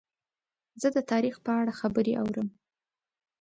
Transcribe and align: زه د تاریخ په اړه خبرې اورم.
زه 0.81 0.87
د 0.95 0.97
تاریخ 1.11 1.35
په 1.45 1.51
اړه 1.59 1.73
خبرې 1.81 2.13
اورم. 2.21 2.47